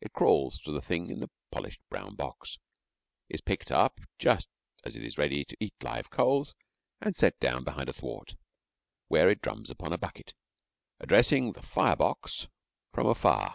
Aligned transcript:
It 0.00 0.12
crawls 0.12 0.58
to 0.62 0.72
the 0.72 0.82
thing 0.82 1.10
in 1.10 1.20
the 1.20 1.30
polished 1.52 1.80
brown 1.88 2.16
box, 2.16 2.58
is 3.28 3.40
picked 3.40 3.70
up 3.70 4.00
just 4.18 4.48
as 4.84 4.96
it 4.96 5.04
is 5.04 5.16
ready 5.16 5.44
to 5.44 5.56
eat 5.60 5.74
live 5.80 6.10
coals, 6.10 6.56
and 7.00 7.14
is 7.14 7.18
set 7.20 7.38
down 7.38 7.62
behind 7.62 7.88
a 7.88 7.92
thwart, 7.92 8.34
where 9.06 9.28
it 9.30 9.40
drums 9.42 9.70
upon 9.70 9.92
a 9.92 9.96
bucket, 9.96 10.34
addressing 10.98 11.52
the 11.52 11.62
firebox 11.62 12.48
from 12.92 13.06
afar. 13.06 13.54